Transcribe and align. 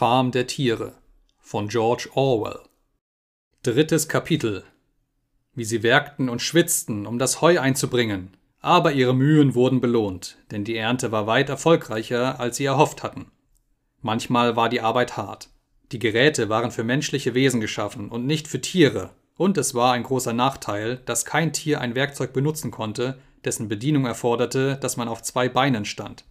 Farm 0.00 0.30
der 0.30 0.46
Tiere 0.46 0.94
von 1.40 1.68
George 1.68 2.08
Orwell 2.14 2.60
Drittes 3.62 4.08
Kapitel 4.08 4.64
Wie 5.52 5.66
sie 5.66 5.82
werkten 5.82 6.30
und 6.30 6.40
schwitzten, 6.40 7.06
um 7.06 7.18
das 7.18 7.42
Heu 7.42 7.60
einzubringen, 7.60 8.34
aber 8.62 8.92
ihre 8.92 9.14
Mühen 9.14 9.54
wurden 9.54 9.82
belohnt, 9.82 10.38
denn 10.50 10.64
die 10.64 10.74
Ernte 10.74 11.12
war 11.12 11.26
weit 11.26 11.50
erfolgreicher, 11.50 12.40
als 12.40 12.56
sie 12.56 12.64
erhofft 12.64 13.02
hatten. 13.02 13.30
Manchmal 14.00 14.56
war 14.56 14.70
die 14.70 14.80
Arbeit 14.80 15.18
hart. 15.18 15.50
Die 15.92 15.98
Geräte 15.98 16.48
waren 16.48 16.70
für 16.70 16.82
menschliche 16.82 17.34
Wesen 17.34 17.60
geschaffen 17.60 18.08
und 18.08 18.24
nicht 18.24 18.48
für 18.48 18.62
Tiere, 18.62 19.10
und 19.36 19.58
es 19.58 19.74
war 19.74 19.92
ein 19.92 20.04
großer 20.04 20.32
Nachteil, 20.32 21.02
dass 21.04 21.26
kein 21.26 21.52
Tier 21.52 21.82
ein 21.82 21.94
Werkzeug 21.94 22.32
benutzen 22.32 22.70
konnte, 22.70 23.18
dessen 23.44 23.68
Bedienung 23.68 24.06
erforderte, 24.06 24.78
dass 24.80 24.96
man 24.96 25.08
auf 25.08 25.20
zwei 25.20 25.50
Beinen 25.50 25.84
stand. 25.84 26.24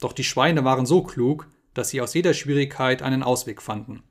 Doch 0.00 0.12
die 0.12 0.24
Schweine 0.24 0.64
waren 0.64 0.84
so 0.84 1.02
klug, 1.02 1.48
dass 1.76 1.90
sie 1.90 2.00
aus 2.00 2.14
jeder 2.14 2.34
Schwierigkeit 2.34 3.02
einen 3.02 3.22
Ausweg 3.22 3.60
fanden. 3.60 4.02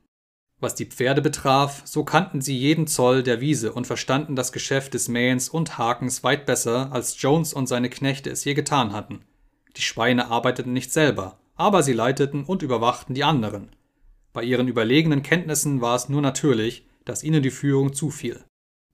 Was 0.58 0.74
die 0.74 0.86
Pferde 0.86 1.20
betraf, 1.20 1.82
so 1.84 2.02
kannten 2.04 2.40
sie 2.40 2.56
jeden 2.56 2.86
Zoll 2.86 3.22
der 3.22 3.40
Wiese 3.40 3.72
und 3.72 3.86
verstanden 3.86 4.36
das 4.36 4.52
Geschäft 4.52 4.94
des 4.94 5.08
Mähens 5.08 5.48
und 5.48 5.76
Hakens 5.76 6.24
weit 6.24 6.46
besser, 6.46 6.90
als 6.92 7.20
Jones 7.20 7.52
und 7.52 7.66
seine 7.66 7.90
Knechte 7.90 8.30
es 8.30 8.44
je 8.44 8.54
getan 8.54 8.92
hatten. 8.92 9.20
Die 9.76 9.82
Schweine 9.82 10.30
arbeiteten 10.30 10.72
nicht 10.72 10.92
selber, 10.92 11.38
aber 11.56 11.82
sie 11.82 11.92
leiteten 11.92 12.44
und 12.44 12.62
überwachten 12.62 13.14
die 13.14 13.24
anderen. 13.24 13.74
Bei 14.32 14.42
ihren 14.42 14.68
überlegenen 14.68 15.22
Kenntnissen 15.22 15.82
war 15.82 15.96
es 15.96 16.08
nur 16.08 16.22
natürlich, 16.22 16.86
dass 17.04 17.22
ihnen 17.22 17.42
die 17.42 17.50
Führung 17.50 17.92
zufiel. 17.92 18.44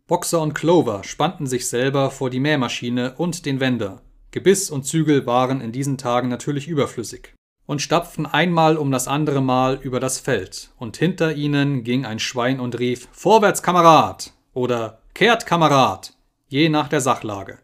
Boxer 0.09 0.41
und 0.41 0.55
Clover 0.55 1.05
spannten 1.05 1.47
sich 1.47 1.69
selber 1.69 2.11
vor 2.11 2.29
die 2.29 2.41
Mähmaschine 2.41 3.15
und 3.17 3.47
den 3.47 3.61
Wender. 3.61 4.03
Gebiss 4.33 4.69
und 4.71 4.85
Zügel 4.85 5.27
waren 5.27 5.61
in 5.61 5.73
diesen 5.73 5.97
Tagen 5.97 6.29
natürlich 6.29 6.67
überflüssig 6.67 7.35
und 7.67 7.81
stapften 7.83 8.27
einmal 8.27 8.77
um 8.77 8.91
das 8.91 9.09
andere 9.09 9.41
Mal 9.41 9.79
über 9.83 10.01
das 10.01 10.19
Feld, 10.19 10.71
und 10.79 10.97
hinter 10.97 11.35
ihnen 11.35 11.85
ging 11.85 12.05
ein 12.05 12.19
Schwein 12.19 12.61
und 12.61 12.79
rief 12.79 13.09
Vorwärts, 13.13 13.63
Kamerad 13.63 14.33
oder 14.53 15.01
Kehrt, 15.15 15.47
Kamerad, 15.47 16.15
je 16.49 16.69
nach 16.69 16.89
der 16.89 17.01
Sachlage. 17.01 17.59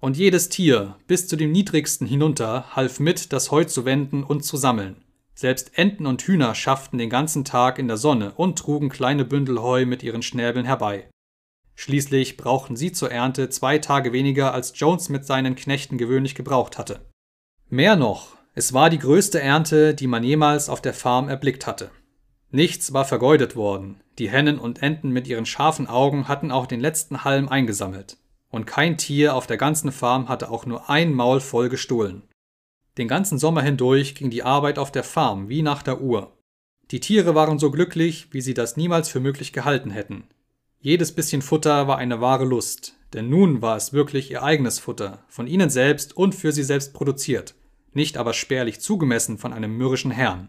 Und 0.00 0.16
jedes 0.16 0.48
Tier, 0.48 0.96
bis 1.06 1.28
zu 1.28 1.36
dem 1.36 1.52
niedrigsten 1.52 2.06
hinunter, 2.06 2.74
half 2.74 3.00
mit, 3.00 3.32
das 3.32 3.50
Heu 3.50 3.64
zu 3.64 3.84
wenden 3.84 4.24
und 4.24 4.44
zu 4.44 4.56
sammeln. 4.56 5.04
Selbst 5.34 5.78
Enten 5.78 6.06
und 6.06 6.22
Hühner 6.22 6.54
schafften 6.54 6.98
den 6.98 7.10
ganzen 7.10 7.44
Tag 7.44 7.78
in 7.78 7.88
der 7.88 7.96
Sonne 7.96 8.32
und 8.36 8.58
trugen 8.58 8.88
kleine 8.88 9.24
Bündel 9.24 9.60
Heu 9.62 9.86
mit 9.86 10.02
ihren 10.02 10.22
Schnäbeln 10.22 10.66
herbei. 10.66 11.08
Schließlich 11.76 12.36
brauchten 12.36 12.76
sie 12.76 12.92
zur 12.92 13.10
Ernte 13.10 13.48
zwei 13.48 13.78
Tage 13.78 14.12
weniger, 14.12 14.52
als 14.52 14.78
Jones 14.78 15.08
mit 15.08 15.24
seinen 15.24 15.54
Knechten 15.54 15.96
gewöhnlich 15.96 16.34
gebraucht 16.34 16.76
hatte. 16.76 17.00
Mehr 17.70 17.96
noch, 17.96 18.36
es 18.52 18.72
war 18.72 18.90
die 18.90 18.98
größte 18.98 19.40
Ernte, 19.40 19.94
die 19.94 20.08
man 20.08 20.24
jemals 20.24 20.68
auf 20.68 20.82
der 20.82 20.94
Farm 20.94 21.28
erblickt 21.28 21.66
hatte. 21.66 21.90
Nichts 22.50 22.92
war 22.92 23.04
vergeudet 23.04 23.54
worden, 23.54 24.00
die 24.18 24.28
Hennen 24.28 24.58
und 24.58 24.82
Enten 24.82 25.10
mit 25.10 25.28
ihren 25.28 25.46
scharfen 25.46 25.86
Augen 25.86 26.26
hatten 26.26 26.50
auch 26.50 26.66
den 26.66 26.80
letzten 26.80 27.22
Halm 27.22 27.48
eingesammelt, 27.48 28.16
und 28.50 28.66
kein 28.66 28.98
Tier 28.98 29.36
auf 29.36 29.46
der 29.46 29.56
ganzen 29.56 29.92
Farm 29.92 30.28
hatte 30.28 30.50
auch 30.50 30.66
nur 30.66 30.90
ein 30.90 31.14
Maul 31.14 31.40
voll 31.40 31.68
gestohlen. 31.68 32.22
Den 32.98 33.06
ganzen 33.06 33.38
Sommer 33.38 33.62
hindurch 33.62 34.16
ging 34.16 34.30
die 34.30 34.42
Arbeit 34.42 34.80
auf 34.80 34.90
der 34.90 35.04
Farm 35.04 35.48
wie 35.48 35.62
nach 35.62 35.84
der 35.84 36.00
Uhr. 36.00 36.36
Die 36.90 36.98
Tiere 36.98 37.36
waren 37.36 37.60
so 37.60 37.70
glücklich, 37.70 38.32
wie 38.32 38.40
sie 38.40 38.54
das 38.54 38.76
niemals 38.76 39.08
für 39.08 39.20
möglich 39.20 39.52
gehalten 39.52 39.90
hätten. 39.90 40.24
Jedes 40.80 41.12
bisschen 41.12 41.40
Futter 41.40 41.86
war 41.86 41.98
eine 41.98 42.20
wahre 42.20 42.46
Lust, 42.46 42.96
denn 43.12 43.28
nun 43.28 43.62
war 43.62 43.76
es 43.76 43.92
wirklich 43.92 44.32
ihr 44.32 44.42
eigenes 44.42 44.80
Futter, 44.80 45.22
von 45.28 45.46
ihnen 45.46 45.70
selbst 45.70 46.16
und 46.16 46.34
für 46.34 46.50
sie 46.50 46.64
selbst 46.64 46.94
produziert 46.94 47.54
nicht 47.92 48.16
aber 48.16 48.32
spärlich 48.32 48.80
zugemessen 48.80 49.38
von 49.38 49.52
einem 49.52 49.76
mürrischen 49.76 50.10
Herrn. 50.10 50.48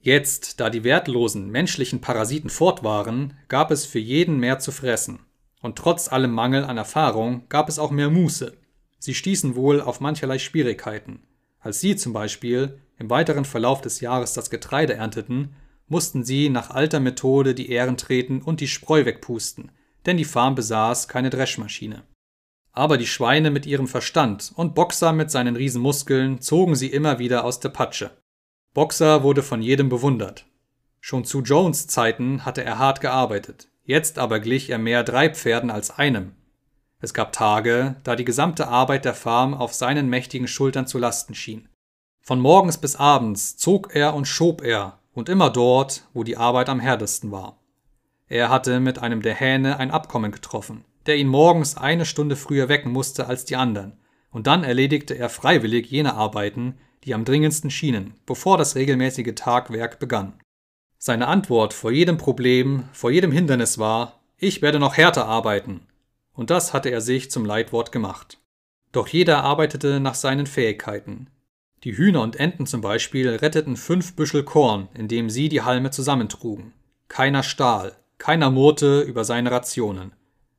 Jetzt, 0.00 0.58
da 0.58 0.68
die 0.68 0.84
wertlosen 0.84 1.50
menschlichen 1.50 2.00
Parasiten 2.00 2.50
fort 2.50 2.82
waren, 2.82 3.34
gab 3.48 3.70
es 3.70 3.86
für 3.86 4.00
jeden 4.00 4.38
mehr 4.38 4.58
zu 4.58 4.72
fressen. 4.72 5.20
Und 5.60 5.76
trotz 5.76 6.10
allem 6.10 6.32
Mangel 6.32 6.64
an 6.64 6.76
Erfahrung 6.76 7.48
gab 7.48 7.68
es 7.68 7.78
auch 7.78 7.92
mehr 7.92 8.10
Muße. 8.10 8.56
Sie 8.98 9.14
stießen 9.14 9.54
wohl 9.54 9.80
auf 9.80 10.00
mancherlei 10.00 10.38
Schwierigkeiten. 10.38 11.22
Als 11.60 11.80
sie 11.80 11.94
zum 11.94 12.12
Beispiel 12.12 12.80
im 12.98 13.10
weiteren 13.10 13.44
Verlauf 13.44 13.80
des 13.80 14.00
Jahres 14.00 14.32
das 14.32 14.50
Getreide 14.50 14.94
ernteten, 14.94 15.54
mussten 15.86 16.24
sie 16.24 16.48
nach 16.48 16.70
alter 16.70 16.98
Methode 16.98 17.54
die 17.54 17.70
Ähren 17.70 17.96
treten 17.96 18.42
und 18.42 18.60
die 18.60 18.68
Spreu 18.68 19.04
wegpusten, 19.04 19.70
denn 20.06 20.16
die 20.16 20.24
Farm 20.24 20.56
besaß 20.56 21.06
keine 21.06 21.30
Dreschmaschine. 21.30 22.02
Aber 22.72 22.96
die 22.96 23.06
Schweine 23.06 23.50
mit 23.50 23.66
ihrem 23.66 23.86
Verstand 23.86 24.52
und 24.56 24.74
Boxer 24.74 25.12
mit 25.12 25.30
seinen 25.30 25.56
Riesenmuskeln 25.56 26.40
zogen 26.40 26.74
sie 26.74 26.88
immer 26.88 27.18
wieder 27.18 27.44
aus 27.44 27.60
der 27.60 27.68
Patsche. 27.68 28.10
Boxer 28.72 29.22
wurde 29.22 29.42
von 29.42 29.60
jedem 29.60 29.90
bewundert. 29.90 30.46
Schon 30.98 31.24
zu 31.24 31.42
Jones 31.42 31.86
Zeiten 31.86 32.46
hatte 32.46 32.64
er 32.64 32.78
hart 32.78 33.02
gearbeitet, 33.02 33.68
jetzt 33.84 34.18
aber 34.18 34.40
glich 34.40 34.70
er 34.70 34.78
mehr 34.78 35.04
drei 35.04 35.28
Pferden 35.28 35.70
als 35.70 35.90
einem. 35.90 36.32
Es 37.00 37.12
gab 37.12 37.32
Tage, 37.32 37.96
da 38.04 38.16
die 38.16 38.24
gesamte 38.24 38.68
Arbeit 38.68 39.04
der 39.04 39.14
Farm 39.14 39.52
auf 39.52 39.74
seinen 39.74 40.08
mächtigen 40.08 40.48
Schultern 40.48 40.86
zu 40.86 40.98
lasten 40.98 41.34
schien. 41.34 41.68
Von 42.22 42.40
morgens 42.40 42.78
bis 42.78 42.96
abends 42.96 43.56
zog 43.56 43.94
er 43.94 44.14
und 44.14 44.26
schob 44.26 44.62
er, 44.62 44.98
und 45.12 45.28
immer 45.28 45.50
dort, 45.50 46.08
wo 46.14 46.22
die 46.24 46.38
Arbeit 46.38 46.70
am 46.70 46.80
härtesten 46.80 47.32
war. 47.32 47.58
Er 48.28 48.48
hatte 48.48 48.80
mit 48.80 49.00
einem 49.00 49.20
der 49.20 49.34
Hähne 49.34 49.78
ein 49.78 49.90
Abkommen 49.90 50.32
getroffen 50.32 50.84
der 51.06 51.16
ihn 51.16 51.28
morgens 51.28 51.76
eine 51.76 52.04
Stunde 52.04 52.36
früher 52.36 52.68
wecken 52.68 52.92
musste 52.92 53.26
als 53.26 53.44
die 53.44 53.56
anderen, 53.56 53.98
und 54.30 54.46
dann 54.46 54.64
erledigte 54.64 55.14
er 55.14 55.28
freiwillig 55.28 55.90
jene 55.90 56.14
Arbeiten, 56.14 56.78
die 57.04 57.14
am 57.14 57.24
dringendsten 57.24 57.70
schienen, 57.70 58.14
bevor 58.26 58.58
das 58.58 58.76
regelmäßige 58.76 59.34
Tagwerk 59.34 59.98
begann. 59.98 60.34
Seine 60.98 61.26
Antwort 61.26 61.74
vor 61.74 61.90
jedem 61.90 62.16
Problem, 62.16 62.84
vor 62.92 63.10
jedem 63.10 63.32
Hindernis 63.32 63.78
war 63.78 64.20
Ich 64.38 64.62
werde 64.62 64.78
noch 64.78 64.96
härter 64.96 65.26
arbeiten. 65.26 65.80
Und 66.32 66.50
das 66.50 66.72
hatte 66.72 66.90
er 66.90 67.00
sich 67.00 67.30
zum 67.30 67.44
Leitwort 67.44 67.92
gemacht. 67.92 68.38
Doch 68.92 69.08
jeder 69.08 69.42
arbeitete 69.42 70.00
nach 70.00 70.14
seinen 70.14 70.46
Fähigkeiten. 70.46 71.28
Die 71.84 71.96
Hühner 71.96 72.22
und 72.22 72.36
Enten 72.36 72.66
zum 72.66 72.80
Beispiel 72.80 73.28
retteten 73.28 73.76
fünf 73.76 74.14
Büschel 74.14 74.44
Korn, 74.44 74.88
indem 74.94 75.28
sie 75.28 75.48
die 75.48 75.62
Halme 75.62 75.90
zusammentrugen. 75.90 76.72
Keiner 77.08 77.42
stahl, 77.42 77.96
keiner 78.18 78.50
murrte 78.50 79.00
über 79.00 79.24
seine 79.24 79.50
Rationen. 79.50 80.12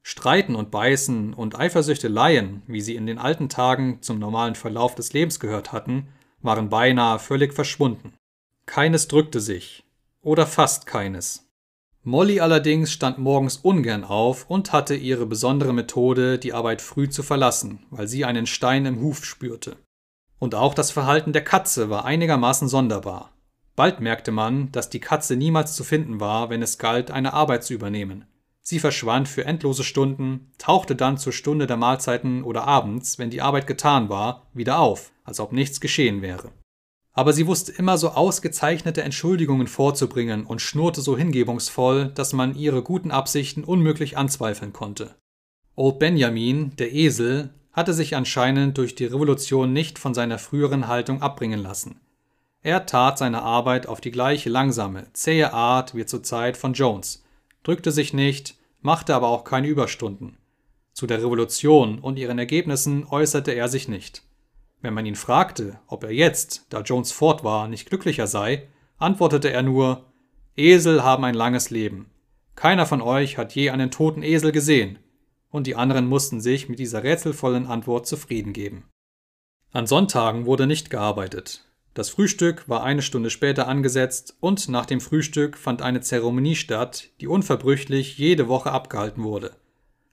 Streiten 0.06 0.56
und 0.56 0.70
Beißen 0.70 1.34
und 1.34 1.58
Eifersüchteleien, 1.58 2.62
wie 2.68 2.82
sie 2.82 2.96
in 2.96 3.06
den 3.06 3.18
alten 3.18 3.48
Tagen 3.48 4.02
zum 4.02 4.20
normalen 4.20 4.56
Verlauf 4.56 4.96
des 4.96 5.14
Lebens 5.14 5.40
gehört 5.40 5.72
hatten, 5.72 6.10
waren 6.42 6.70
beinahe 6.70 7.20
völlig 7.20 7.54
verschwunden. 7.54 8.14
Keines 8.66 9.08
drückte 9.08 9.40
sich, 9.40 9.86
oder 10.22 10.46
fast 10.46 10.86
keines. 10.86 11.48
Molly 12.04 12.42
allerdings 12.42 12.92
stand 12.92 13.18
morgens 13.18 13.56
ungern 13.56 14.04
auf 14.04 14.50
und 14.50 14.74
hatte 14.74 14.94
ihre 14.94 15.26
besondere 15.26 15.74
Methode, 15.74 16.38
die 16.38 16.52
Arbeit 16.52 16.82
früh 16.82 17.10
zu 17.10 17.24
verlassen, 17.24 17.86
weil 17.92 18.10
sie 18.10 18.26
einen 18.26 18.46
Stein 18.46 18.86
im 18.86 19.00
Huf 19.00 19.24
spürte. 19.24 19.78
Und 20.38 20.54
auch 20.54 20.74
das 20.74 20.92
Verhalten 20.92 21.32
der 21.32 21.46
Katze 21.46 21.90
war 21.90 22.04
einigermaßen 22.04 22.68
sonderbar. 22.68 23.32
Bald 23.78 24.02
merkte 24.02 24.32
man, 24.32 24.70
dass 24.74 24.90
die 24.90 25.00
Katze 25.00 25.38
niemals 25.38 25.76
zu 25.76 25.86
finden 25.86 26.20
war, 26.20 26.50
wenn 26.50 26.62
es 26.62 26.78
galt, 26.78 27.10
eine 27.10 27.32
Arbeit 27.34 27.64
zu 27.64 27.74
übernehmen. 27.74 28.26
Sie 28.66 28.80
verschwand 28.80 29.28
für 29.28 29.44
endlose 29.44 29.84
Stunden, 29.84 30.52
tauchte 30.58 30.96
dann 30.96 31.18
zur 31.18 31.34
Stunde 31.34 31.68
der 31.68 31.76
Mahlzeiten 31.76 32.44
oder 32.44 32.66
abends, 32.66 33.20
wenn 33.20 33.30
die 33.30 33.42
Arbeit 33.42 33.68
getan 33.68 34.08
war, 34.08 34.48
wieder 34.54 34.80
auf, 34.80 35.12
als 35.26 35.42
ob 35.42 35.52
nichts 35.52 35.82
geschehen 35.82 36.22
wäre. 36.22 36.52
Aber 37.12 37.34
sie 37.34 37.46
wusste 37.46 37.74
immer 37.74 37.98
so 37.98 38.10
ausgezeichnete 38.10 39.04
Entschuldigungen 39.04 39.68
vorzubringen 39.68 40.46
und 40.46 40.62
schnurrte 40.62 41.02
so 41.02 41.18
hingebungsvoll, 41.18 42.08
dass 42.16 42.34
man 42.34 42.56
ihre 42.56 42.82
guten 42.82 43.12
Absichten 43.12 43.66
unmöglich 43.66 44.18
anzweifeln 44.18 44.72
konnte. 44.72 45.14
Old 45.76 46.00
Benjamin, 46.00 46.76
der 46.78 46.94
Esel, 46.94 47.54
hatte 47.74 47.94
sich 47.94 48.16
anscheinend 48.16 48.78
durch 48.78 48.96
die 48.96 49.06
Revolution 49.06 49.74
nicht 49.74 50.00
von 50.00 50.14
seiner 50.14 50.40
früheren 50.40 50.88
Haltung 50.88 51.22
abbringen 51.22 51.62
lassen. 51.62 52.00
Er 52.62 52.86
tat 52.86 53.18
seine 53.18 53.42
Arbeit 53.42 53.88
auf 53.88 54.00
die 54.00 54.12
gleiche 54.12 54.50
langsame, 54.50 55.08
zähe 55.14 55.54
Art 55.54 55.96
wie 55.96 56.06
zur 56.06 56.24
Zeit 56.24 56.56
von 56.56 56.74
Jones, 56.74 57.24
drückte 57.64 57.92
sich 57.92 58.14
nicht, 58.14 58.56
machte 58.82 59.16
aber 59.16 59.30
auch 59.30 59.44
keine 59.44 59.68
Überstunden. 59.68 60.38
Zu 60.94 61.08
der 61.08 61.20
Revolution 61.24 62.00
und 62.00 62.20
ihren 62.20 62.38
Ergebnissen 62.38 63.06
äußerte 63.06 63.52
er 63.52 63.68
sich 63.68 63.88
nicht. 63.88 64.24
Wenn 64.82 64.94
man 64.94 65.06
ihn 65.06 65.16
fragte, 65.16 65.80
ob 65.88 66.04
er 66.04 66.12
jetzt, 66.12 66.68
da 66.70 66.82
Jones 66.82 67.12
fort 67.12 67.44
war, 67.44 67.68
nicht 67.68 67.90
glücklicher 67.90 68.28
sei, 68.28 68.68
antwortete 68.98 69.50
er 69.50 69.64
nur 69.64 70.06
Esel 70.56 71.04
haben 71.04 71.24
ein 71.24 71.34
langes 71.34 71.72
Leben. 71.72 72.12
Keiner 72.56 72.86
von 72.86 73.02
euch 73.02 73.38
hat 73.38 73.56
je 73.56 73.72
einen 73.72 73.90
toten 73.90 74.22
Esel 74.22 74.52
gesehen, 74.52 75.00
und 75.50 75.66
die 75.68 75.76
anderen 75.76 76.08
mussten 76.08 76.42
sich 76.42 76.70
mit 76.70 76.80
dieser 76.80 77.04
rätselvollen 77.04 77.66
Antwort 77.66 78.06
zufrieden 78.06 78.54
geben. 78.54 78.90
An 79.72 79.88
Sonntagen 79.88 80.46
wurde 80.46 80.68
nicht 80.68 80.92
gearbeitet. 80.92 81.66
Das 81.94 82.10
Frühstück 82.10 82.68
war 82.68 82.84
eine 82.84 83.04
Stunde 83.04 83.30
später 83.30 83.68
angesetzt 83.68 84.36
und 84.40 84.68
nach 84.68 84.88
dem 84.88 85.00
Frühstück 85.00 85.58
fand 85.58 85.84
eine 85.84 86.02
Zeremonie 86.02 86.56
statt, 86.56 87.10
die 87.22 87.28
unverbrüchlich 87.28 88.18
jede 88.18 88.48
Woche 88.48 88.72
abgehalten 88.72 89.24
wurde. 89.24 89.52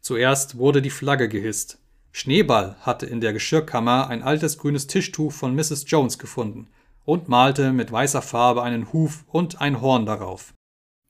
Zuerst 0.00 0.58
wurde 0.58 0.82
die 0.82 0.90
Flagge 0.90 1.28
gehisst. 1.28 1.78
Schneeball 2.12 2.76
hatte 2.80 3.06
in 3.06 3.20
der 3.20 3.32
Geschirrkammer 3.32 4.08
ein 4.08 4.22
altes 4.22 4.58
grünes 4.58 4.88
Tischtuch 4.88 5.32
von 5.32 5.54
Mrs. 5.54 5.84
Jones 5.86 6.18
gefunden 6.18 6.68
und 7.06 7.28
malte 7.28 7.72
mit 7.72 7.90
weißer 7.90 8.20
Farbe 8.20 8.62
einen 8.62 8.92
Huf 8.92 9.24
und 9.28 9.60
ein 9.60 9.80
Horn 9.80 10.04
darauf. 10.04 10.52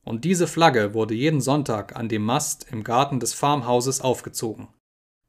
Und 0.04 0.24
diese 0.24 0.46
Flagge 0.46 0.94
wurde 0.94 1.14
jeden 1.14 1.40
Sonntag 1.40 1.96
an 1.96 2.08
dem 2.08 2.22
Mast 2.22 2.66
im 2.70 2.84
Garten 2.84 3.18
des 3.18 3.34
Farmhauses 3.34 4.00
aufgezogen. 4.00 4.68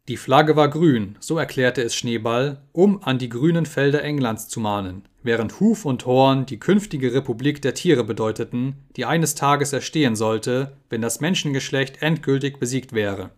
Die 0.07 0.17
Flagge 0.17 0.55
war 0.55 0.67
grün, 0.67 1.15
so 1.19 1.37
erklärte 1.37 1.83
es 1.83 1.95
Schneeball, 1.95 2.63
um 2.71 3.03
an 3.03 3.19
die 3.19 3.29
grünen 3.29 3.67
Felder 3.67 4.03
Englands 4.03 4.47
zu 4.47 4.59
mahnen, 4.59 5.07
während 5.21 5.59
Huf 5.59 5.85
und 5.85 6.05
Horn 6.07 6.47
die 6.47 6.59
künftige 6.59 7.13
Republik 7.13 7.61
der 7.61 7.75
Tiere 7.75 8.03
bedeuteten, 8.03 8.75
die 8.95 9.05
eines 9.05 9.35
Tages 9.35 9.73
erstehen 9.73 10.15
sollte, 10.15 10.75
wenn 10.89 11.01
das 11.01 11.21
Menschengeschlecht 11.21 12.01
endgültig 12.01 12.59
besiegt 12.59 12.93
wäre. 12.93 13.29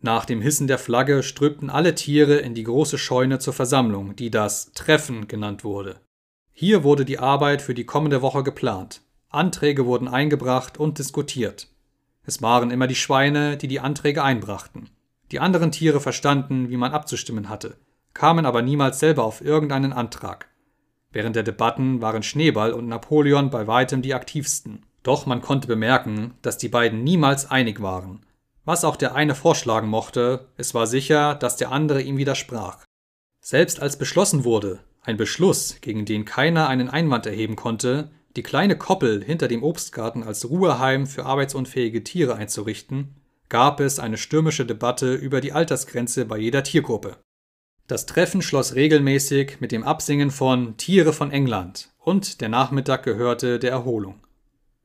Nach 0.00 0.24
dem 0.24 0.40
Hissen 0.40 0.68
der 0.68 0.78
Flagge 0.78 1.24
strömten 1.24 1.68
alle 1.68 1.96
Tiere 1.96 2.36
in 2.36 2.54
die 2.54 2.62
große 2.62 2.98
Scheune 2.98 3.40
zur 3.40 3.52
Versammlung, 3.52 4.14
die 4.14 4.30
das 4.30 4.72
Treffen 4.72 5.26
genannt 5.26 5.64
wurde. 5.64 6.00
Hier 6.52 6.84
wurde 6.84 7.04
die 7.04 7.18
Arbeit 7.18 7.60
für 7.60 7.74
die 7.74 7.86
kommende 7.86 8.22
Woche 8.22 8.44
geplant. 8.44 9.02
Anträge 9.30 9.86
wurden 9.86 10.06
eingebracht 10.06 10.78
und 10.78 10.98
diskutiert. 10.98 11.68
Es 12.22 12.40
waren 12.40 12.70
immer 12.70 12.86
die 12.86 12.94
Schweine, 12.94 13.56
die 13.56 13.68
die 13.68 13.80
Anträge 13.80 14.22
einbrachten. 14.22 14.90
Die 15.30 15.40
anderen 15.40 15.72
Tiere 15.72 16.00
verstanden, 16.00 16.70
wie 16.70 16.76
man 16.76 16.92
abzustimmen 16.92 17.48
hatte, 17.48 17.76
kamen 18.14 18.46
aber 18.46 18.62
niemals 18.62 18.98
selber 18.98 19.24
auf 19.24 19.40
irgendeinen 19.40 19.92
Antrag. 19.92 20.48
Während 21.12 21.36
der 21.36 21.42
Debatten 21.42 22.02
waren 22.02 22.22
Schneeball 22.22 22.72
und 22.72 22.88
Napoleon 22.88 23.50
bei 23.50 23.66
weitem 23.66 24.02
die 24.02 24.14
aktivsten. 24.14 24.84
Doch 25.02 25.26
man 25.26 25.40
konnte 25.40 25.68
bemerken, 25.68 26.34
dass 26.42 26.58
die 26.58 26.68
beiden 26.68 27.04
niemals 27.04 27.50
einig 27.50 27.80
waren. 27.80 28.20
Was 28.64 28.84
auch 28.84 28.96
der 28.96 29.14
eine 29.14 29.34
vorschlagen 29.34 29.88
mochte, 29.88 30.48
es 30.56 30.74
war 30.74 30.86
sicher, 30.86 31.34
dass 31.34 31.56
der 31.56 31.72
andere 31.72 32.02
ihm 32.02 32.18
widersprach. 32.18 32.84
Selbst 33.40 33.80
als 33.80 33.96
beschlossen 33.96 34.44
wurde, 34.44 34.80
ein 35.02 35.16
Beschluss, 35.16 35.78
gegen 35.80 36.04
den 36.04 36.26
keiner 36.26 36.68
einen 36.68 36.90
Einwand 36.90 37.24
erheben 37.24 37.56
konnte, 37.56 38.10
die 38.36 38.42
kleine 38.42 38.76
Koppel 38.76 39.24
hinter 39.24 39.48
dem 39.48 39.62
Obstgarten 39.62 40.22
als 40.22 40.50
Ruheheim 40.50 41.06
für 41.06 41.24
arbeitsunfähige 41.24 42.04
Tiere 42.04 42.34
einzurichten, 42.34 43.14
gab 43.48 43.80
es 43.80 43.98
eine 43.98 44.18
stürmische 44.18 44.66
Debatte 44.66 45.14
über 45.14 45.40
die 45.40 45.52
Altersgrenze 45.52 46.24
bei 46.24 46.38
jeder 46.38 46.62
Tiergruppe. 46.62 47.16
Das 47.86 48.04
Treffen 48.04 48.42
schloss 48.42 48.74
regelmäßig 48.74 49.60
mit 49.60 49.72
dem 49.72 49.82
Absingen 49.82 50.30
von 50.30 50.76
Tiere 50.76 51.12
von 51.14 51.30
England 51.30 51.90
und 51.98 52.40
der 52.40 52.50
Nachmittag 52.50 53.02
gehörte 53.02 53.58
der 53.58 53.70
Erholung. 53.70 54.20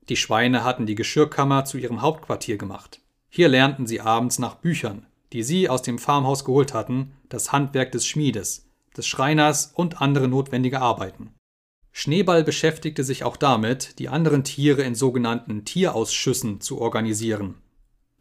Die 0.09 0.15
Schweine 0.15 0.63
hatten 0.63 0.85
die 0.85 0.95
Geschirrkammer 0.95 1.65
zu 1.65 1.77
ihrem 1.77 2.01
Hauptquartier 2.01 2.57
gemacht. 2.57 3.01
Hier 3.29 3.49
lernten 3.49 3.87
sie 3.87 3.99
abends 3.99 4.39
nach 4.39 4.55
Büchern, 4.55 5.05
die 5.33 5.43
sie 5.43 5.67
aus 5.67 5.81
dem 5.81 5.99
Farmhaus 5.99 6.45
geholt 6.45 6.73
hatten, 6.73 7.13
das 7.27 7.51
Handwerk 7.51 7.91
des 7.91 8.05
Schmiedes, 8.05 8.69
des 8.95 9.07
Schreiners 9.07 9.71
und 9.73 10.01
andere 10.01 10.27
notwendige 10.27 10.79
Arbeiten. 10.79 11.33
Schneeball 11.91 12.43
beschäftigte 12.43 13.03
sich 13.03 13.23
auch 13.23 13.37
damit, 13.37 13.99
die 13.99 14.09
anderen 14.09 14.43
Tiere 14.43 14.83
in 14.83 14.95
sogenannten 14.95 15.63
Tierausschüssen 15.65 16.59
zu 16.59 16.79
organisieren, 16.79 17.55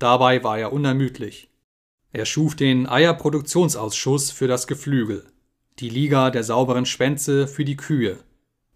Dabei 0.02 0.42
war 0.42 0.58
er 0.58 0.72
unermüdlich. 0.72 1.48
Er 2.10 2.26
schuf 2.26 2.56
den 2.56 2.88
Eierproduktionsausschuss 2.88 4.32
für 4.32 4.48
das 4.48 4.66
Geflügel, 4.66 5.24
die 5.78 5.88
Liga 5.88 6.32
der 6.32 6.42
sauberen 6.42 6.86
Schwänze 6.86 7.46
für 7.46 7.64
die 7.64 7.76
Kühe, 7.76 8.18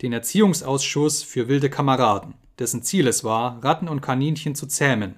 den 0.02 0.12
Erziehungsausschuss 0.12 1.24
für 1.24 1.48
wilde 1.48 1.68
Kameraden, 1.68 2.34
dessen 2.60 2.84
Ziel 2.84 3.08
es 3.08 3.24
war, 3.24 3.60
Ratten 3.64 3.88
und 3.88 4.02
Kaninchen 4.02 4.54
zu 4.54 4.68
zähmen, 4.68 5.16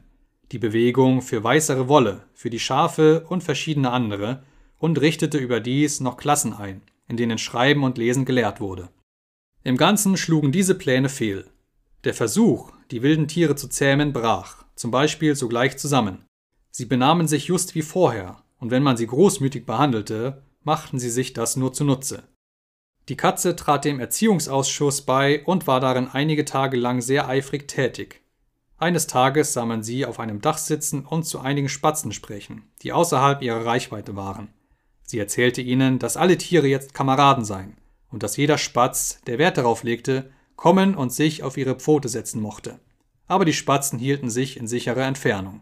die 0.50 0.58
Bewegung 0.58 1.20
für 1.20 1.44
weißere 1.44 1.88
Wolle, 1.88 2.24
für 2.32 2.48
die 2.48 2.58
Schafe 2.58 3.26
und 3.28 3.44
verschiedene 3.44 3.90
andere 3.90 4.44
und 4.78 4.98
richtete 5.02 5.36
überdies 5.36 6.00
noch 6.00 6.16
Klassen 6.16 6.54
ein, 6.54 6.80
in 7.06 7.18
denen 7.18 7.36
Schreiben 7.36 7.84
und 7.84 7.98
Lesen 7.98 8.24
gelehrt 8.24 8.62
wurde. 8.62 8.88
Im 9.62 9.76
Ganzen 9.76 10.16
schlugen 10.16 10.52
diese 10.52 10.74
Pläne 10.74 11.10
fehl. 11.10 11.50
Der 12.04 12.14
Versuch, 12.14 12.72
die 12.92 13.02
wilden 13.02 13.28
Tiere 13.28 13.56
zu 13.56 13.68
zähmen, 13.68 14.14
brach 14.14 14.67
zum 14.78 14.92
Beispiel 14.92 15.34
sogleich 15.34 15.76
zusammen. 15.76 16.24
Sie 16.70 16.86
benahmen 16.86 17.26
sich 17.26 17.46
just 17.48 17.74
wie 17.74 17.82
vorher, 17.82 18.44
und 18.58 18.70
wenn 18.70 18.84
man 18.84 18.96
sie 18.96 19.08
großmütig 19.08 19.66
behandelte, 19.66 20.44
machten 20.62 21.00
sie 21.00 21.10
sich 21.10 21.32
das 21.32 21.56
nur 21.56 21.72
zunutze. 21.72 22.22
Die 23.08 23.16
Katze 23.16 23.56
trat 23.56 23.84
dem 23.84 23.98
Erziehungsausschuss 23.98 25.02
bei 25.02 25.44
und 25.44 25.66
war 25.66 25.80
darin 25.80 26.08
einige 26.08 26.44
Tage 26.44 26.76
lang 26.76 27.00
sehr 27.00 27.28
eifrig 27.28 27.66
tätig. 27.66 28.22
Eines 28.76 29.08
Tages 29.08 29.52
sah 29.52 29.64
man 29.64 29.82
sie 29.82 30.06
auf 30.06 30.20
einem 30.20 30.40
Dach 30.40 30.58
sitzen 30.58 31.04
und 31.04 31.24
zu 31.24 31.40
einigen 31.40 31.68
Spatzen 31.68 32.12
sprechen, 32.12 32.70
die 32.82 32.92
außerhalb 32.92 33.42
ihrer 33.42 33.66
Reichweite 33.66 34.14
waren. 34.14 34.48
Sie 35.02 35.18
erzählte 35.18 35.60
ihnen, 35.60 35.98
dass 35.98 36.16
alle 36.16 36.38
Tiere 36.38 36.68
jetzt 36.68 36.94
Kameraden 36.94 37.44
seien 37.44 37.78
und 38.10 38.22
dass 38.22 38.36
jeder 38.36 38.58
Spatz, 38.58 39.20
der 39.26 39.38
Wert 39.38 39.58
darauf 39.58 39.82
legte, 39.82 40.30
kommen 40.54 40.94
und 40.94 41.12
sich 41.12 41.42
auf 41.42 41.56
ihre 41.56 41.74
Pfote 41.74 42.08
setzen 42.08 42.40
mochte 42.40 42.78
aber 43.28 43.44
die 43.44 43.52
Spatzen 43.52 43.98
hielten 43.98 44.30
sich 44.30 44.56
in 44.56 44.66
sicherer 44.66 45.06
Entfernung. 45.06 45.60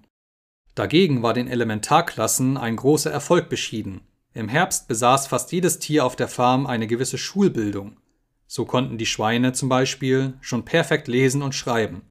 Dagegen 0.75 1.23
war 1.23 1.35
den 1.35 1.49
Elementarklassen 1.49 2.57
ein 2.57 2.77
großer 2.77 3.11
Erfolg 3.11 3.49
beschieden. 3.49 4.03
Im 4.35 4.49
Herbst 4.49 4.89
besaß 4.89 5.27
fast 5.27 5.51
jedes 5.53 5.79
Tier 5.79 6.05
auf 6.05 6.17
der 6.17 6.29
Farm 6.29 6.67
eine 6.67 6.87
gewisse 6.87 7.19
Schulbildung. 7.19 7.97
So 8.47 8.65
konnten 8.65 8.99
die 8.99 9.07
Schweine 9.07 9.53
zum 9.53 9.69
Beispiel 9.69 10.35
schon 10.41 10.65
perfekt 10.65 11.09
lesen 11.09 11.43
und 11.43 11.55
schreiben. 11.55 12.03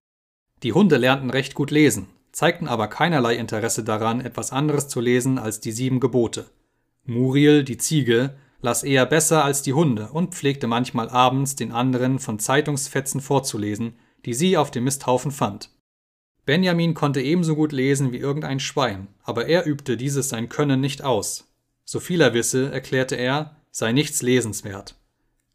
Die 0.63 0.73
Hunde 0.73 0.97
lernten 0.97 1.29
recht 1.29 1.53
gut 1.53 1.71
lesen, 1.71 2.07
zeigten 2.31 2.67
aber 2.67 2.87
keinerlei 2.87 3.35
Interesse 3.35 3.83
daran, 3.83 4.19
etwas 4.19 4.51
anderes 4.51 4.87
zu 4.87 4.99
lesen 4.99 5.37
als 5.37 5.59
die 5.59 5.71
sieben 5.71 5.99
Gebote. 5.99 6.49
Muriel, 7.03 7.63
die 7.63 7.77
Ziege, 7.77 8.35
las 8.61 8.83
eher 8.83 9.05
besser 9.05 9.45
als 9.45 9.61
die 9.61 9.73
Hunde 9.73 10.09
und 10.11 10.33
pflegte 10.33 10.65
manchmal 10.65 11.09
abends 11.09 11.55
den 11.55 11.71
anderen 11.71 12.17
von 12.17 12.39
Zeitungsfetzen 12.39 13.21
vorzulesen, 13.21 13.93
die 14.25 14.33
sie 14.33 14.57
auf 14.57 14.71
dem 14.71 14.83
Misthaufen 14.83 15.31
fand. 15.31 15.69
Benjamin 16.45 16.93
konnte 16.93 17.21
ebenso 17.21 17.55
gut 17.55 17.71
lesen 17.71 18.11
wie 18.11 18.17
irgendein 18.17 18.59
Schwein, 18.59 19.07
aber 19.23 19.47
er 19.47 19.65
übte 19.65 19.97
dieses 19.97 20.29
sein 20.29 20.49
Können 20.49 20.79
nicht 20.79 21.03
aus. 21.03 21.51
So 21.85 21.99
viel 21.99 22.21
er 22.21 22.33
wisse, 22.33 22.71
erklärte 22.71 23.15
er, 23.15 23.55
sei 23.71 23.91
nichts 23.91 24.21
lesenswert. 24.21 24.95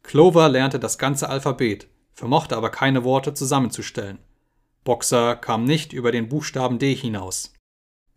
Clover 0.03 0.49
lernte 0.49 0.79
das 0.79 0.97
ganze 0.97 1.29
Alphabet, 1.29 1.87
vermochte 2.13 2.57
aber 2.57 2.69
keine 2.69 3.03
Worte 3.03 3.33
zusammenzustellen. 3.33 4.19
Boxer 4.83 5.35
kam 5.35 5.63
nicht 5.63 5.93
über 5.93 6.11
den 6.11 6.27
Buchstaben 6.27 6.79
D 6.79 6.95
hinaus. 6.95 7.53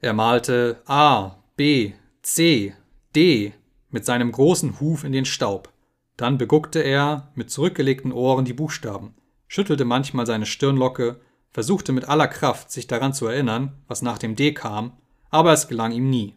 Er 0.01 0.13
malte 0.13 0.83
A, 0.87 1.43
B, 1.57 1.93
C, 2.23 2.75
D 3.15 3.53
mit 3.91 4.05
seinem 4.05 4.33
großen 4.33 4.81
Huf 4.81 5.05
in 5.05 5.13
den 5.13 5.25
Staub. 5.25 5.73
Dann 6.17 6.39
beguckte 6.39 6.81
er 6.81 7.33
mit 7.35 7.51
zurückgelegten 7.51 8.13
Ohren 8.13 8.45
die 8.45 8.53
Buchstaben 8.53 9.15
schüttelte 9.55 9.85
manchmal 9.85 10.27
seine 10.27 10.47
Stirnlocke, 10.47 11.21
versuchte 11.53 11.93
mit 11.93 12.09
aller 12.09 12.27
Kraft, 12.27 12.73
sich 12.73 12.89
daran 12.89 13.13
zu 13.13 13.29
erinnern, 13.29 13.73
was 13.87 14.03
nach 14.03 14.19
dem 14.19 14.35
D 14.35 14.53
kam, 14.53 14.99
aber 15.31 15.53
es 15.53 15.69
gelang 15.69 15.93
ihm 15.93 16.11
nie. 16.11 16.35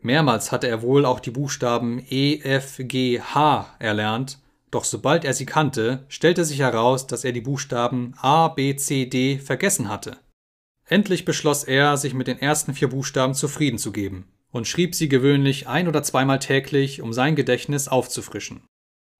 Mehrmals 0.00 0.52
hatte 0.52 0.66
er 0.66 0.80
wohl 0.80 1.04
auch 1.04 1.20
die 1.20 1.32
Buchstaben 1.32 2.02
E, 2.08 2.40
F, 2.40 2.76
G, 2.78 3.20
H 3.20 3.66
erlernt, 3.78 4.38
doch 4.70 4.84
sobald 4.84 5.26
er 5.26 5.34
sie 5.34 5.44
kannte, 5.44 6.06
stellte 6.08 6.46
sich 6.46 6.60
heraus, 6.60 7.06
dass 7.06 7.24
er 7.24 7.32
die 7.32 7.42
Buchstaben 7.42 8.14
A, 8.22 8.48
B, 8.48 8.74
C, 8.74 9.04
D 9.04 9.38
vergessen 9.38 9.90
hatte. 9.90 10.16
Endlich 10.86 11.26
beschloss 11.26 11.62
er, 11.62 11.98
sich 11.98 12.14
mit 12.14 12.26
den 12.26 12.38
ersten 12.38 12.72
vier 12.72 12.88
Buchstaben 12.88 13.34
zufrieden 13.34 13.76
zu 13.76 13.92
geben 13.92 14.32
und 14.50 14.66
schrieb 14.66 14.94
sie 14.94 15.10
gewöhnlich 15.10 15.68
ein 15.68 15.88
oder 15.88 16.02
zweimal 16.02 16.38
täglich, 16.38 17.02
um 17.02 17.12
sein 17.12 17.36
Gedächtnis 17.36 17.86
aufzufrischen. 17.86 18.62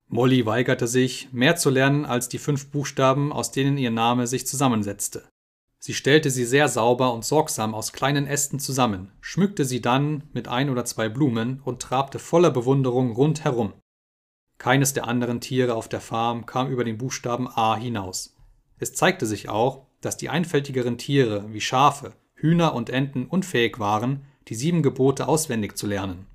Molly 0.08 0.46
weigerte 0.46 0.86
sich, 0.86 1.28
mehr 1.32 1.56
zu 1.56 1.70
lernen 1.70 2.04
als 2.04 2.28
die 2.28 2.38
fünf 2.38 2.70
Buchstaben, 2.70 3.32
aus 3.32 3.50
denen 3.50 3.76
ihr 3.76 3.90
Name 3.90 4.26
sich 4.26 4.46
zusammensetzte. 4.46 5.24
Sie 5.78 5.94
stellte 5.94 6.30
sie 6.30 6.44
sehr 6.44 6.68
sauber 6.68 7.12
und 7.12 7.24
sorgsam 7.24 7.74
aus 7.74 7.92
kleinen 7.92 8.26
Ästen 8.26 8.58
zusammen, 8.58 9.12
schmückte 9.20 9.64
sie 9.64 9.80
dann 9.80 10.24
mit 10.32 10.48
ein 10.48 10.70
oder 10.70 10.84
zwei 10.84 11.08
Blumen 11.08 11.60
und 11.64 11.80
trabte 11.82 12.18
voller 12.18 12.50
Bewunderung 12.50 13.12
rundherum. 13.12 13.72
Keines 14.58 14.94
der 14.94 15.06
anderen 15.06 15.40
Tiere 15.40 15.74
auf 15.74 15.88
der 15.88 16.00
Farm 16.00 16.46
kam 16.46 16.70
über 16.70 16.84
den 16.84 16.98
Buchstaben 16.98 17.48
A 17.48 17.76
hinaus. 17.76 18.36
Es 18.78 18.94
zeigte 18.94 19.26
sich 19.26 19.48
auch, 19.48 19.86
dass 20.00 20.16
die 20.16 20.28
einfältigeren 20.28 20.98
Tiere 20.98 21.52
wie 21.52 21.60
Schafe, 21.60 22.14
Hühner 22.34 22.74
und 22.74 22.90
Enten 22.90 23.26
unfähig 23.26 23.78
waren, 23.78 24.24
die 24.48 24.54
sieben 24.54 24.82
Gebote 24.82 25.28
auswendig 25.28 25.76
zu 25.76 25.86
lernen. 25.86 26.26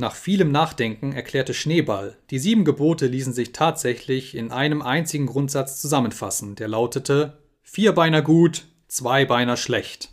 Nach 0.00 0.14
vielem 0.14 0.50
Nachdenken 0.50 1.12
erklärte 1.12 1.52
Schneeball, 1.52 2.16
die 2.30 2.38
sieben 2.38 2.64
Gebote 2.64 3.06
ließen 3.06 3.34
sich 3.34 3.52
tatsächlich 3.52 4.34
in 4.34 4.50
einem 4.50 4.80
einzigen 4.80 5.26
Grundsatz 5.26 5.78
zusammenfassen, 5.78 6.54
der 6.54 6.68
lautete 6.68 7.36
Vierbeiner 7.60 8.22
gut, 8.22 8.64
Zweibeiner 8.88 9.58
schlecht. 9.58 10.08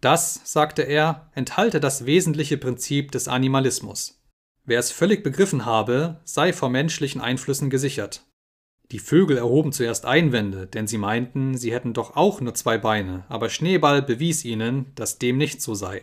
Das, 0.00 0.40
sagte 0.42 0.82
er, 0.82 1.30
enthalte 1.32 1.78
das 1.78 2.06
wesentliche 2.06 2.58
Prinzip 2.58 3.12
des 3.12 3.28
Animalismus. 3.28 4.20
Wer 4.64 4.80
es 4.80 4.90
völlig 4.90 5.22
begriffen 5.22 5.64
habe, 5.64 6.20
sei 6.24 6.52
vor 6.52 6.68
menschlichen 6.68 7.20
Einflüssen 7.20 7.70
gesichert. 7.70 8.26
Die 8.90 8.98
Vögel 8.98 9.36
erhoben 9.36 9.70
zuerst 9.70 10.06
Einwände, 10.06 10.66
denn 10.66 10.88
sie 10.88 10.98
meinten, 10.98 11.56
sie 11.56 11.72
hätten 11.72 11.92
doch 11.92 12.16
auch 12.16 12.40
nur 12.40 12.54
zwei 12.54 12.78
Beine, 12.78 13.26
aber 13.28 13.48
Schneeball 13.48 14.02
bewies 14.02 14.44
ihnen, 14.44 14.86
dass 14.96 15.20
dem 15.20 15.38
nicht 15.38 15.62
so 15.62 15.76
sei. 15.76 16.02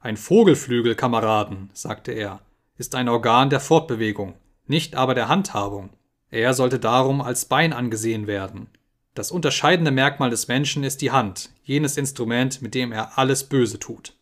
Ein 0.00 0.16
Vogelflügel, 0.16 0.94
Kameraden, 0.94 1.70
sagte 1.72 2.12
er, 2.12 2.40
ist 2.76 2.94
ein 2.94 3.08
Organ 3.08 3.50
der 3.50 3.58
Fortbewegung, 3.58 4.34
nicht 4.68 4.94
aber 4.94 5.12
der 5.16 5.26
Handhabung. 5.26 5.90
Er 6.30 6.54
sollte 6.54 6.78
darum 6.78 7.20
als 7.20 7.46
Bein 7.46 7.72
angesehen 7.72 8.28
werden. 8.28 8.68
Das 9.14 9.32
unterscheidende 9.32 9.90
Merkmal 9.90 10.30
des 10.30 10.46
Menschen 10.46 10.84
ist 10.84 11.02
die 11.02 11.10
Hand, 11.10 11.50
jenes 11.64 11.96
Instrument, 11.96 12.62
mit 12.62 12.76
dem 12.76 12.92
er 12.92 13.18
alles 13.18 13.42
Böse 13.42 13.80
tut. 13.80 14.14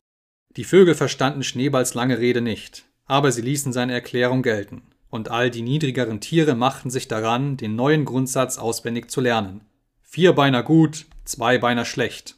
Die 0.57 0.65
Vögel 0.65 0.95
verstanden 0.95 1.43
Schneeballs 1.43 1.93
lange 1.93 2.19
Rede 2.19 2.41
nicht, 2.41 2.87
aber 3.05 3.31
sie 3.31 3.43
ließen 3.43 3.75
seine 3.75 3.93
Erklärung 3.93 4.43
gelten, 4.43 4.81
und 5.11 5.31
all 5.31 5.51
die 5.51 5.61
niedrigeren 5.61 6.23
Tiere 6.23 6.55
machten 6.55 6.89
sich 6.89 7.07
daran, 7.07 7.59
den 7.59 7.77
neuen 7.77 8.07
Grundsatz 8.07 8.57
auswendig 8.57 9.11
zu 9.11 9.21
lernen. 9.21 9.61
Vierbeiner 10.01 10.63
gut, 10.63 11.05
Zweibeiner 11.27 11.85
schlecht. 11.85 12.37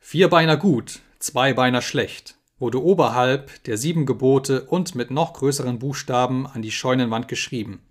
Vierbeiner 0.00 0.56
gut, 0.56 0.98
Zweibeiner 1.20 1.80
schlecht 1.80 2.34
wurde 2.64 2.82
oberhalb 2.82 3.62
der 3.64 3.76
sieben 3.76 4.06
Gebote 4.06 4.62
und 4.62 4.94
mit 4.94 5.10
noch 5.10 5.34
größeren 5.34 5.78
Buchstaben 5.78 6.46
an 6.46 6.62
die 6.62 6.70
Scheunenwand 6.70 7.28
geschrieben. 7.28 7.82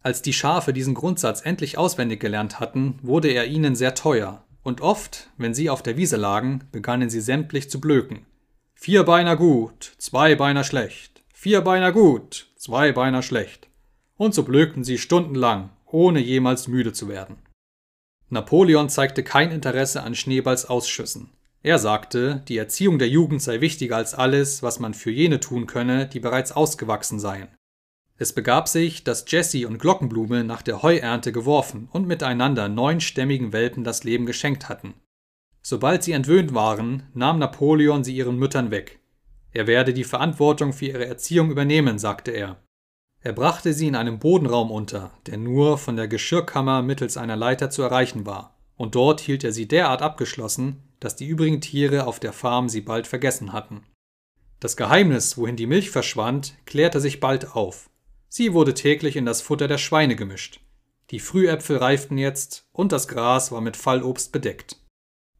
Als 0.00 0.22
die 0.22 0.32
Schafe 0.32 0.72
diesen 0.72 0.94
Grundsatz 0.94 1.40
endlich 1.40 1.76
auswendig 1.76 2.20
gelernt 2.20 2.60
hatten, 2.60 3.00
wurde 3.02 3.26
er 3.26 3.46
ihnen 3.46 3.74
sehr 3.74 3.96
teuer, 3.96 4.44
und 4.62 4.80
oft, 4.80 5.28
wenn 5.38 5.54
sie 5.54 5.70
auf 5.70 5.82
der 5.82 5.96
Wiese 5.96 6.16
lagen, 6.16 6.68
begannen 6.70 7.10
sie 7.10 7.20
sämtlich 7.20 7.68
zu 7.68 7.80
blöken. 7.80 8.26
Vierbeiner 8.74 9.36
gut, 9.36 9.94
Zweibeiner 9.98 10.62
schlecht, 10.62 11.24
Vierbeiner 11.34 11.90
gut, 11.90 12.46
Zweibeiner 12.54 13.22
schlecht. 13.22 13.66
Und 14.16 14.34
so 14.34 14.44
blökten 14.44 14.84
sie 14.84 14.98
stundenlang, 14.98 15.70
ohne 15.84 16.20
jemals 16.20 16.68
müde 16.68 16.92
zu 16.92 17.08
werden. 17.08 17.38
Napoleon 18.28 18.88
zeigte 18.88 19.24
kein 19.24 19.50
Interesse 19.50 20.04
an 20.04 20.14
Schneeballs 20.14 20.66
Ausschüssen. 20.66 21.30
Er 21.66 21.80
sagte, 21.80 22.44
die 22.46 22.58
Erziehung 22.58 23.00
der 23.00 23.08
Jugend 23.08 23.42
sei 23.42 23.60
wichtiger 23.60 23.96
als 23.96 24.14
alles, 24.14 24.62
was 24.62 24.78
man 24.78 24.94
für 24.94 25.10
jene 25.10 25.40
tun 25.40 25.66
könne, 25.66 26.06
die 26.06 26.20
bereits 26.20 26.52
ausgewachsen 26.52 27.18
seien. 27.18 27.48
Es 28.18 28.32
begab 28.32 28.68
sich, 28.68 29.02
dass 29.02 29.24
Jessie 29.26 29.66
und 29.66 29.80
Glockenblume 29.80 30.44
nach 30.44 30.62
der 30.62 30.82
Heuernte 30.82 31.32
geworfen 31.32 31.88
und 31.90 32.06
miteinander 32.06 32.68
neunstämmigen 32.68 33.52
Welpen 33.52 33.82
das 33.82 34.04
Leben 34.04 34.26
geschenkt 34.26 34.68
hatten. 34.68 34.94
Sobald 35.60 36.04
sie 36.04 36.12
entwöhnt 36.12 36.54
waren, 36.54 37.02
nahm 37.14 37.40
Napoleon 37.40 38.04
sie 38.04 38.16
ihren 38.16 38.38
Müttern 38.38 38.70
weg. 38.70 39.00
Er 39.50 39.66
werde 39.66 39.92
die 39.92 40.04
Verantwortung 40.04 40.72
für 40.72 40.86
ihre 40.86 41.06
Erziehung 41.06 41.50
übernehmen, 41.50 41.98
sagte 41.98 42.30
er. 42.30 42.62
Er 43.22 43.32
brachte 43.32 43.72
sie 43.72 43.88
in 43.88 43.96
einem 43.96 44.20
Bodenraum 44.20 44.70
unter, 44.70 45.10
der 45.26 45.36
nur 45.36 45.78
von 45.78 45.96
der 45.96 46.06
Geschirrkammer 46.06 46.82
mittels 46.82 47.16
einer 47.16 47.34
Leiter 47.34 47.70
zu 47.70 47.82
erreichen 47.82 48.24
war, 48.24 48.56
und 48.76 48.94
dort 48.94 49.20
hielt 49.20 49.42
er 49.42 49.50
sie 49.50 49.66
derart 49.66 50.00
abgeschlossen, 50.00 50.84
dass 51.00 51.16
die 51.16 51.26
übrigen 51.26 51.60
Tiere 51.60 52.06
auf 52.06 52.20
der 52.20 52.32
Farm 52.32 52.68
sie 52.68 52.80
bald 52.80 53.06
vergessen 53.06 53.52
hatten. 53.52 53.82
Das 54.60 54.76
Geheimnis, 54.76 55.36
wohin 55.36 55.56
die 55.56 55.66
Milch 55.66 55.90
verschwand, 55.90 56.54
klärte 56.64 57.00
sich 57.00 57.20
bald 57.20 57.54
auf. 57.54 57.90
Sie 58.28 58.52
wurde 58.52 58.74
täglich 58.74 59.16
in 59.16 59.26
das 59.26 59.42
Futter 59.42 59.68
der 59.68 59.78
Schweine 59.78 60.16
gemischt. 60.16 60.60
Die 61.10 61.20
Frühäpfel 61.20 61.76
reiften 61.76 62.18
jetzt 62.18 62.64
und 62.72 62.92
das 62.92 63.06
Gras 63.06 63.52
war 63.52 63.60
mit 63.60 63.76
Fallobst 63.76 64.32
bedeckt. 64.32 64.80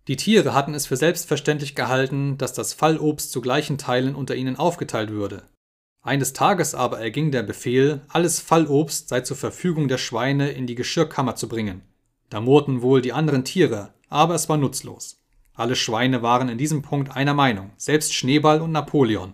Die 0.06 0.16
Tiere 0.16 0.54
hatten 0.54 0.74
es 0.74 0.86
für 0.86 0.96
selbstverständlich 0.96 1.74
gehalten, 1.74 2.38
dass 2.38 2.52
das 2.52 2.72
Fallobst 2.72 3.32
zu 3.32 3.40
gleichen 3.40 3.76
Teilen 3.76 4.14
unter 4.14 4.36
ihnen 4.36 4.56
aufgeteilt 4.56 5.10
würde. 5.10 5.48
Eines 6.02 6.32
Tages 6.32 6.76
aber 6.76 7.00
erging 7.00 7.32
der 7.32 7.42
Befehl, 7.42 8.02
alles 8.08 8.38
Fallobst 8.38 9.08
sei 9.08 9.22
zur 9.22 9.36
Verfügung 9.36 9.88
der 9.88 9.98
Schweine 9.98 10.52
in 10.52 10.68
die 10.68 10.76
Geschirrkammer 10.76 11.34
zu 11.34 11.48
bringen. 11.48 11.82
Da 12.30 12.40
murrten 12.40 12.80
wohl 12.82 13.02
die 13.02 13.12
anderen 13.12 13.44
Tiere, 13.44 13.92
aber 14.08 14.36
es 14.36 14.48
war 14.48 14.56
nutzlos. 14.56 15.20
Alle 15.56 15.74
Schweine 15.74 16.22
waren 16.22 16.50
in 16.50 16.58
diesem 16.58 16.82
Punkt 16.82 17.16
einer 17.16 17.32
Meinung, 17.32 17.70
selbst 17.78 18.14
Schneeball 18.14 18.60
und 18.60 18.72
Napoleon. 18.72 19.32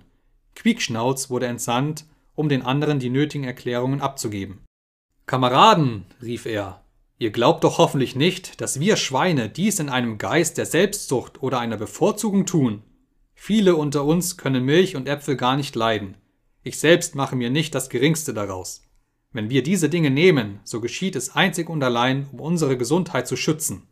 Quiekschnauz 0.54 1.30
wurde 1.30 1.46
entsandt, 1.46 2.04
um 2.36 2.48
den 2.48 2.62
anderen 2.62 3.00
die 3.00 3.10
nötigen 3.10 3.44
Erklärungen 3.44 4.00
abzugeben. 4.00 4.60
Kameraden, 5.26 6.06
rief 6.22 6.46
er, 6.46 6.84
ihr 7.18 7.30
glaubt 7.30 7.64
doch 7.64 7.78
hoffentlich 7.78 8.14
nicht, 8.14 8.60
dass 8.60 8.78
wir 8.78 8.96
Schweine 8.96 9.48
dies 9.48 9.80
in 9.80 9.88
einem 9.88 10.18
Geist 10.18 10.58
der 10.58 10.66
Selbstsucht 10.66 11.42
oder 11.42 11.58
einer 11.58 11.76
Bevorzugung 11.76 12.46
tun. 12.46 12.82
Viele 13.34 13.74
unter 13.74 14.04
uns 14.04 14.36
können 14.36 14.64
Milch 14.64 14.94
und 14.94 15.08
Äpfel 15.08 15.36
gar 15.36 15.56
nicht 15.56 15.74
leiden. 15.74 16.16
Ich 16.62 16.78
selbst 16.78 17.16
mache 17.16 17.34
mir 17.34 17.50
nicht 17.50 17.74
das 17.74 17.90
geringste 17.90 18.32
daraus. 18.32 18.82
Wenn 19.32 19.50
wir 19.50 19.64
diese 19.64 19.88
Dinge 19.88 20.10
nehmen, 20.10 20.60
so 20.62 20.80
geschieht 20.80 21.16
es 21.16 21.34
einzig 21.34 21.68
und 21.68 21.82
allein, 21.82 22.28
um 22.30 22.38
unsere 22.38 22.76
Gesundheit 22.76 23.26
zu 23.26 23.36
schützen. 23.36 23.88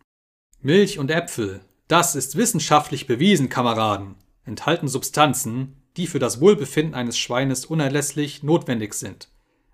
Milch 0.60 0.98
und 0.98 1.10
Äpfel, 1.10 1.62
das 1.90 2.14
ist 2.14 2.36
wissenschaftlich 2.36 3.08
bewiesen, 3.08 3.48
Kameraden, 3.48 4.14
enthalten 4.44 4.86
Substanzen, 4.86 5.74
die 5.96 6.06
für 6.06 6.20
das 6.20 6.40
Wohlbefinden 6.40 6.94
eines 6.94 7.18
Schweines 7.18 7.66
unerlässlich 7.66 8.44
notwendig 8.44 8.94
sind. 8.94 9.28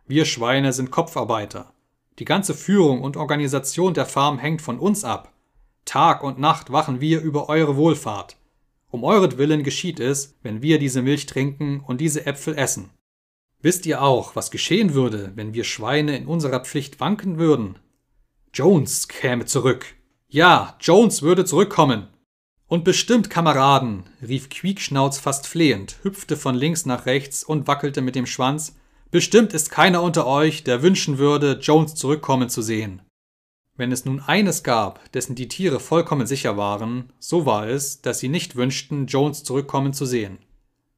Wir 0.06 0.25
Schweine 0.25 0.73
sind 0.73 0.90
Kopfarbeiter. 0.90 1.75
Die 2.18 2.25
ganze 2.25 2.54
Führung 2.54 3.02
und 3.02 3.18
Organisation 3.18 3.92
der 3.92 4.06
Farm 4.06 4.38
hängt 4.38 4.62
von 4.62 4.78
uns 4.78 5.04
ab. 5.04 5.35
Tag 5.85 6.25
und 6.25 6.38
Nacht 6.38 6.73
wachen 6.73 7.02
wir 7.02 7.20
über 7.20 7.50
eure 7.50 7.76
Wohlfahrt. 7.76 8.38
Um 8.88 9.04
euretwillen 9.04 9.62
geschieht 9.62 10.00
es, 10.00 10.38
wenn 10.42 10.62
wir 10.62 10.78
diese 10.78 11.02
Milch 11.02 11.26
trinken 11.26 11.80
und 11.80 12.00
diese 12.00 12.25
Äpfel 12.25 12.56
essen. 12.56 12.88
Wisst 13.61 13.85
ihr 13.85 14.00
auch, 14.00 14.35
was 14.35 14.50
geschehen 14.50 14.94
würde, 14.94 15.32
wenn 15.35 15.52
wir 15.52 15.64
Schweine 15.64 16.16
in 16.16 16.26
unserer 16.26 16.61
Pflicht 16.61 16.99
wanken 16.99 17.37
würden? 17.37 17.78
Jones 18.54 19.06
käme 19.06 19.44
zurück. 19.44 19.95
Ja, 20.28 20.76
Jones 20.80 21.23
würde 21.23 21.45
zurückkommen. 21.45 22.09
Und 22.66 22.83
bestimmt, 22.83 23.30
Kameraden, 23.30 24.02
rief 24.26 24.49
Quiekschnauz 24.49 25.18
fast 25.18 25.47
flehend, 25.47 25.99
hüpfte 26.02 26.37
von 26.37 26.56
links 26.56 26.85
nach 26.85 27.06
rechts 27.06 27.45
und 27.45 27.68
wackelte 27.68 28.00
mit 28.00 28.16
dem 28.16 28.26
Schwanz. 28.26 28.76
Bestimmt 29.12 29.52
ist 29.52 29.71
keiner 29.71 30.02
unter 30.02 30.26
euch, 30.26 30.64
der 30.64 30.83
wünschen 30.83 31.18
würde, 31.18 31.61
Jones 31.62 31.95
zurückkommen 31.95 32.49
zu 32.49 32.61
sehen. 32.61 33.02
Wenn 33.76 33.92
es 33.92 34.04
nun 34.04 34.18
eines 34.18 34.64
gab, 34.64 35.12
dessen 35.12 35.37
die 35.37 35.47
Tiere 35.47 35.78
vollkommen 35.78 36.26
sicher 36.26 36.56
waren, 36.56 37.12
so 37.21 37.47
war 37.47 37.68
es, 37.68 38.02
dass 38.02 38.18
sie 38.18 38.28
nicht 38.28 38.56
wünschten, 38.56 39.06
Jones 39.06 39.45
zurückkommen 39.45 39.92
zu 39.92 40.06
sehen. 40.06 40.38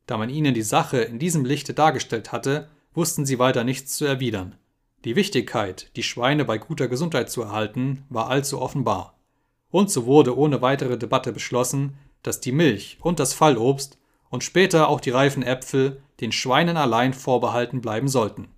Da 0.06 0.16
man 0.16 0.30
ihnen 0.30 0.54
die 0.54 0.62
Sache 0.62 1.02
in 1.02 1.18
diesem 1.18 1.44
Lichte 1.44 1.74
dargestellt 1.74 2.32
hatte, 2.32 2.70
wussten 2.94 3.26
sie 3.26 3.38
weiter 3.38 3.62
nichts 3.62 3.94
zu 3.94 4.06
erwidern. 4.06 4.56
Die 5.04 5.16
Wichtigkeit, 5.16 5.90
die 5.96 6.02
Schweine 6.02 6.46
bei 6.46 6.56
guter 6.56 6.88
Gesundheit 6.88 7.30
zu 7.30 7.42
erhalten, 7.42 8.06
war 8.08 8.30
allzu 8.30 8.60
offenbar 8.60 9.17
und 9.70 9.90
so 9.90 10.06
wurde 10.06 10.36
ohne 10.36 10.62
weitere 10.62 10.98
Debatte 10.98 11.32
beschlossen, 11.32 11.98
dass 12.22 12.40
die 12.40 12.52
Milch 12.52 12.98
und 13.00 13.20
das 13.20 13.34
Fallobst 13.34 13.98
und 14.30 14.44
später 14.44 14.88
auch 14.88 15.00
die 15.00 15.10
reifen 15.10 15.42
Äpfel 15.42 16.02
den 16.20 16.32
Schweinen 16.32 16.76
allein 16.76 17.14
vorbehalten 17.14 17.80
bleiben 17.80 18.08
sollten 18.08 18.48